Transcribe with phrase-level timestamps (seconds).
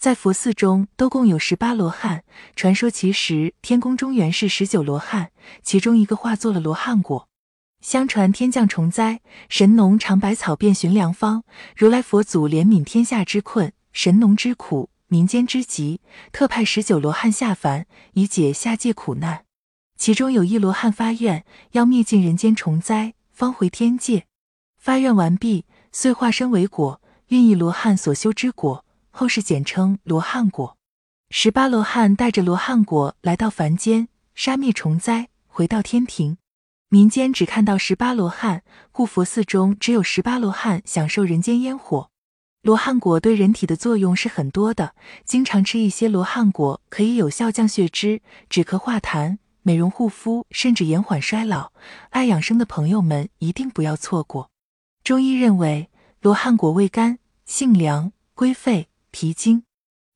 [0.00, 2.24] 在佛寺中都共有十八罗汉，
[2.56, 5.30] 传说其实天宫中原是十九罗汉，
[5.62, 7.28] 其中一个化作了罗汉果。
[7.82, 11.42] 相传天降虫灾，神农尝百草遍寻良方，
[11.76, 16.00] 如来佛祖怜悯天下之困，神农之苦，民间之急，
[16.32, 19.44] 特派十九罗汉下凡，以解下界苦难。
[19.98, 24.24] 其中有一罗汉发愿，要灭尽人间虫灾，方回天界。
[24.78, 28.86] 发愿完毕，遂化身为果，孕育罗汉所修之果，
[29.20, 30.78] 后世简称罗汉果。
[31.28, 36.38] 十八罗汉带着罗汉果来到凡间，杀灭虫灾，回到天庭。
[36.88, 42.08] 民间只看到十八罗汉，故佛寺中只有十八罗汉享受人间烟火。
[42.62, 44.94] 罗汉果对人体的作用是很多的，
[45.26, 49.36] 经常吃一些罗汉果可以有效降血脂、止咳化痰。
[49.60, 51.72] 美容护肤，甚至延缓衰老，
[52.08, 54.48] 爱养生的朋友们一定不要错过。
[55.04, 55.90] 中医认为，
[56.22, 59.64] 罗汉果味甘，性凉，归肺、脾经，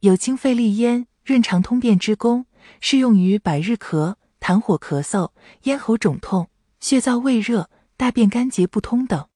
[0.00, 2.46] 有清肺利咽、润肠通便之功，
[2.80, 5.30] 适用于百日咳、痰火咳嗽、
[5.64, 6.48] 咽喉肿痛、
[6.80, 9.26] 血燥胃热、大便干结不通等。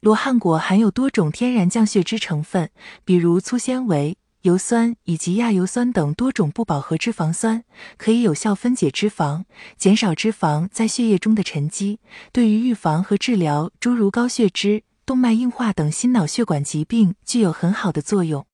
[0.00, 2.70] 罗汉果含有多种天然降血脂成分，
[3.04, 4.16] 比如粗纤维。
[4.42, 7.62] 油酸以及亚油酸等多种不饱和脂肪酸，
[7.98, 9.44] 可以有效分解脂肪，
[9.76, 12.00] 减少脂肪在血液中的沉积，
[12.32, 18.46] 对于预防和治疗诸如高血脂、动脉硬化等心脑血管疾病具有很好的作用。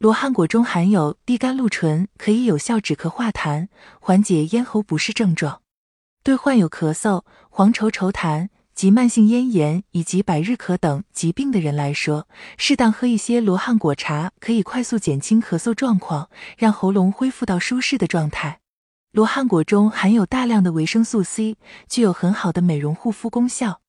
[0.00, 3.68] 罗汉果中含有地甘露醇，可以有效止咳化痰，
[4.00, 5.60] 缓解咽喉不适症状。
[6.22, 8.48] 对患有咳嗽、黄稠稠痰。
[8.72, 18.60] 及慢性咽炎以及百日咳等疾病的人来说，适当喝一些罗汉果茶，可以快速减轻咳嗽状况，让喉咙恢复到舒适的状态。
[19.12, 21.58] 罗汉果中含有大量的维生素 C，
[21.90, 23.82] 具有很好的美容护肤功效。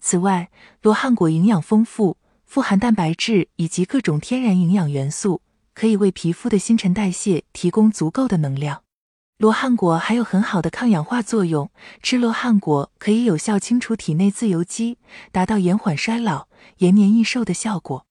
[0.00, 0.48] 此外，
[0.80, 5.42] 罗汉果营养丰富，富含蛋白质以及各种天然营养元素，
[5.76, 8.82] 可以为皮肤的新陈代谢提供足够的能量。
[9.36, 11.70] 罗汉果还有很好的抗氧化作用，
[12.02, 14.96] 吃罗汉果可以有效清除体内自由基，
[15.30, 16.48] 达到延缓衰老、
[16.78, 18.06] 延年益寿的效果。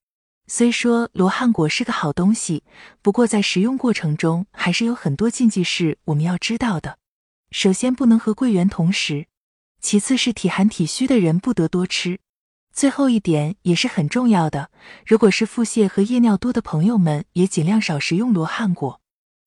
[0.46, 2.64] 虽说罗汉果是个好东西，
[3.02, 7.00] 不过在食用过程中还是有很多禁忌是我们要知道的。
[7.50, 9.26] 首先，不能和桂圆同食；
[9.82, 12.18] 其次是体寒体虚的人不得多吃；
[12.76, 14.70] 最后一点也是很重要的，
[15.08, 19.00] 如果是腹泻和夜尿多的朋友们，也尽量少食用罗汉果。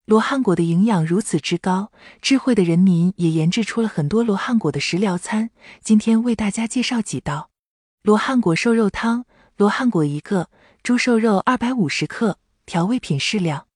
[0.06, 5.50] 罗汉果的营养如此之高，智慧的人民也研制出了很多罗汉果的食疗餐。
[5.84, 7.50] 今天为大家介绍几道
[8.02, 9.26] 罗汉果瘦肉汤。
[9.58, 10.48] 罗汉果一个，
[10.82, 13.66] 猪瘦肉二百五十克，调味品适量。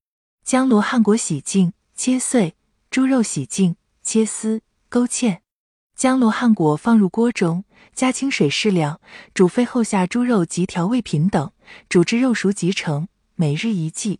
[0.42, 2.56] 将罗汉果洗净切碎，
[2.90, 5.41] 猪肉洗净切丝勾芡。
[6.02, 7.64] 将罗汉果放入锅中，
[7.94, 9.00] 加清水适量，
[9.34, 11.52] 煮沸后下猪肉及调味品等，
[11.88, 13.06] 煮至肉熟即成。
[13.36, 14.18] 每日一剂。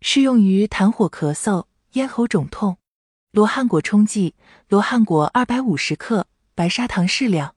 [0.00, 2.78] 适用于痰火咳嗽、咽喉肿痛。
[3.30, 4.34] 罗汉果冲剂：
[4.68, 6.26] 罗汉果二百五十克，
[6.56, 7.54] 白砂糖适量。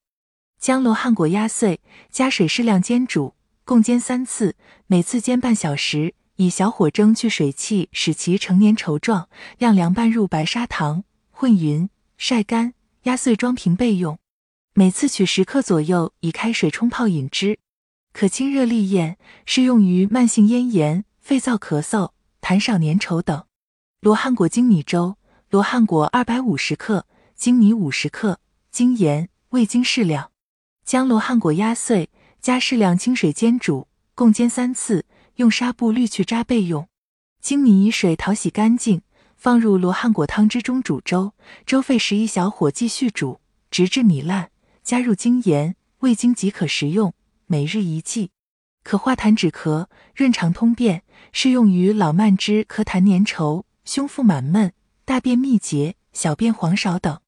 [0.59, 3.34] 将罗汉果压碎，加水适量煎煮，
[3.66, 4.55] 共煎三次，
[4.85, 9.28] 每次煎半小时，以小火蒸去水汽，使其成粘稠状。
[9.57, 14.19] 晾凉拌入白砂糖，混匀，晒干，压碎装瓶备用。
[14.74, 17.59] 每次取十克左右，以开水冲泡饮之，
[18.12, 22.12] 可清热利咽，适用于慢性咽炎、肺燥咳嗽。
[22.41, 23.46] 痰少粘稠等。
[24.02, 25.16] 罗汉果精米粥：
[25.50, 30.31] 罗汉果二百五十克，精米五十克，精盐、味精适量。
[30.84, 32.09] 将罗汉果压碎，
[32.41, 36.90] 加适量清水煎煮，共煎三次，用纱布滤去渣备用。
[37.40, 39.02] 精米以水淘洗干净，
[39.44, 41.34] 放入罗汉果汤汁中煮粥，
[41.66, 47.14] 粥沸时以小火继续煮，直至米烂，加入精盐、味精即可食用。
[47.48, 48.32] 每日一剂。
[48.86, 51.03] 可化痰止咳、润肠通便，
[51.34, 54.72] 适用于老慢支、咳痰粘稠、胸腹满闷、
[55.03, 57.20] 大便秘结、小便黄少等。